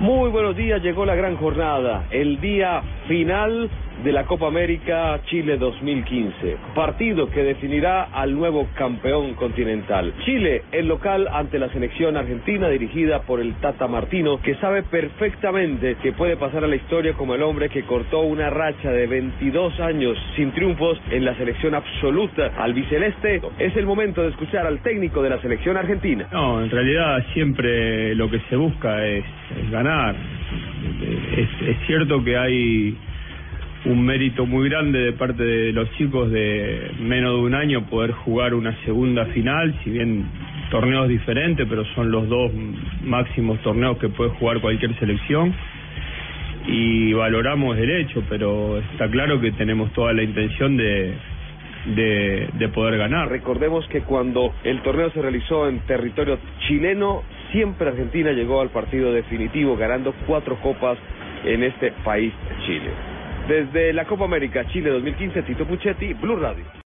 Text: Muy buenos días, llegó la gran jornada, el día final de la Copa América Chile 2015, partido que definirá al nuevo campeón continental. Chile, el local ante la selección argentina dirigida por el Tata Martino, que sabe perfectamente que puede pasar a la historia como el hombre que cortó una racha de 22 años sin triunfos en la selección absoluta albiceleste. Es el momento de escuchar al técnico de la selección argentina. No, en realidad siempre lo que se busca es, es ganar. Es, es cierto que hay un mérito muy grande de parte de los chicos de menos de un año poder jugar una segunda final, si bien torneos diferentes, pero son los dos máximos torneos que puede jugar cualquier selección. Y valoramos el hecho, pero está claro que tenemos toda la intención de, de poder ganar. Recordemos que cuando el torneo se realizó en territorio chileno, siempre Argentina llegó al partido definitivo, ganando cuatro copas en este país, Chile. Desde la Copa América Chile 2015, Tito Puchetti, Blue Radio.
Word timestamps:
Muy 0.00 0.30
buenos 0.30 0.56
días, 0.56 0.82
llegó 0.82 1.04
la 1.04 1.14
gran 1.14 1.36
jornada, 1.36 2.06
el 2.10 2.40
día 2.40 2.80
final 3.06 3.68
de 4.02 4.12
la 4.12 4.24
Copa 4.24 4.46
América 4.46 5.20
Chile 5.26 5.58
2015, 5.58 6.56
partido 6.74 7.28
que 7.28 7.42
definirá 7.42 8.04
al 8.04 8.34
nuevo 8.34 8.66
campeón 8.74 9.34
continental. 9.34 10.14
Chile, 10.24 10.62
el 10.72 10.88
local 10.88 11.28
ante 11.30 11.58
la 11.58 11.68
selección 11.68 12.16
argentina 12.16 12.70
dirigida 12.70 13.20
por 13.20 13.40
el 13.40 13.52
Tata 13.56 13.88
Martino, 13.88 14.40
que 14.40 14.54
sabe 14.54 14.84
perfectamente 14.84 15.96
que 15.96 16.12
puede 16.12 16.38
pasar 16.38 16.64
a 16.64 16.66
la 16.66 16.76
historia 16.76 17.12
como 17.12 17.34
el 17.34 17.42
hombre 17.42 17.68
que 17.68 17.82
cortó 17.82 18.20
una 18.20 18.48
racha 18.48 18.90
de 18.90 19.06
22 19.06 19.78
años 19.80 20.16
sin 20.34 20.50
triunfos 20.52 20.98
en 21.10 21.26
la 21.26 21.34
selección 21.36 21.74
absoluta 21.74 22.52
albiceleste. 22.56 23.42
Es 23.58 23.76
el 23.76 23.84
momento 23.84 24.22
de 24.22 24.28
escuchar 24.28 24.66
al 24.66 24.80
técnico 24.80 25.22
de 25.22 25.28
la 25.28 25.42
selección 25.42 25.76
argentina. 25.76 26.26
No, 26.32 26.62
en 26.62 26.70
realidad 26.70 27.22
siempre 27.34 28.14
lo 28.14 28.30
que 28.30 28.40
se 28.48 28.56
busca 28.56 29.04
es, 29.04 29.24
es 29.62 29.70
ganar. 29.70 29.89
Es, 31.36 31.48
es 31.68 31.76
cierto 31.86 32.22
que 32.22 32.36
hay 32.36 32.96
un 33.86 34.04
mérito 34.04 34.44
muy 34.46 34.68
grande 34.68 34.98
de 35.00 35.12
parte 35.12 35.42
de 35.42 35.72
los 35.72 35.90
chicos 35.92 36.30
de 36.30 36.90
menos 37.00 37.36
de 37.36 37.40
un 37.40 37.54
año 37.54 37.86
poder 37.86 38.12
jugar 38.12 38.54
una 38.54 38.76
segunda 38.84 39.24
final, 39.26 39.74
si 39.82 39.90
bien 39.90 40.26
torneos 40.70 41.08
diferentes, 41.08 41.66
pero 41.68 41.84
son 41.94 42.10
los 42.10 42.28
dos 42.28 42.52
máximos 43.04 43.58
torneos 43.62 43.98
que 43.98 44.08
puede 44.08 44.30
jugar 44.30 44.60
cualquier 44.60 44.98
selección. 44.98 45.54
Y 46.66 47.14
valoramos 47.14 47.78
el 47.78 47.90
hecho, 47.90 48.22
pero 48.28 48.78
está 48.78 49.08
claro 49.08 49.40
que 49.40 49.50
tenemos 49.52 49.92
toda 49.92 50.12
la 50.12 50.22
intención 50.22 50.76
de, 50.76 51.14
de 51.86 52.68
poder 52.68 52.98
ganar. 52.98 53.30
Recordemos 53.30 53.86
que 53.88 54.02
cuando 54.02 54.52
el 54.62 54.82
torneo 54.82 55.10
se 55.10 55.22
realizó 55.22 55.68
en 55.68 55.80
territorio 55.80 56.38
chileno, 56.68 57.22
siempre 57.52 57.88
Argentina 57.88 58.32
llegó 58.32 58.60
al 58.60 58.70
partido 58.70 59.12
definitivo, 59.12 59.76
ganando 59.76 60.14
cuatro 60.26 60.56
copas 60.60 60.98
en 61.44 61.62
este 61.62 61.92
país, 62.04 62.32
Chile. 62.66 62.90
Desde 63.48 63.92
la 63.92 64.04
Copa 64.04 64.24
América 64.24 64.66
Chile 64.68 64.90
2015, 64.90 65.42
Tito 65.42 65.66
Puchetti, 65.66 66.12
Blue 66.14 66.36
Radio. 66.36 66.64